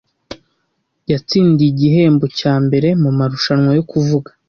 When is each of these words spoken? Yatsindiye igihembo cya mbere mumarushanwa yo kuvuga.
Yatsindiye 1.11 1.69
igihembo 1.73 2.25
cya 2.39 2.53
mbere 2.65 2.87
mumarushanwa 3.01 3.71
yo 3.77 3.83
kuvuga. 3.91 4.29